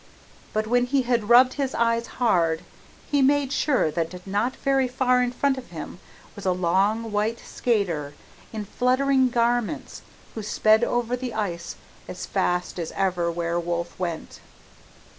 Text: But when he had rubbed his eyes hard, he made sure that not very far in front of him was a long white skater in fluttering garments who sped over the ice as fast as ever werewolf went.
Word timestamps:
But 0.51 0.65
when 0.65 0.87
he 0.87 1.03
had 1.03 1.29
rubbed 1.29 1.53
his 1.61 1.75
eyes 1.75 2.07
hard, 2.17 2.63
he 3.11 3.21
made 3.21 3.53
sure 3.53 3.91
that 3.91 4.25
not 4.25 4.55
very 4.55 4.87
far 4.87 5.21
in 5.21 5.31
front 5.31 5.59
of 5.59 5.67
him 5.69 5.99
was 6.35 6.43
a 6.43 6.51
long 6.53 7.11
white 7.11 7.37
skater 7.37 8.15
in 8.51 8.65
fluttering 8.65 9.29
garments 9.29 10.01
who 10.33 10.41
sped 10.41 10.83
over 10.83 11.15
the 11.15 11.35
ice 11.35 11.75
as 12.07 12.25
fast 12.25 12.79
as 12.79 12.91
ever 12.93 13.29
werewolf 13.31 13.99
went. 13.99 14.39